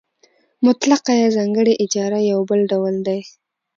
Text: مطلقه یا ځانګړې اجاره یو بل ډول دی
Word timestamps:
مطلقه 0.65 1.11
یا 1.21 1.27
ځانګړې 1.37 1.73
اجاره 1.83 2.19
یو 2.31 2.39
بل 2.49 2.59
ډول 2.71 2.95
دی 3.07 3.19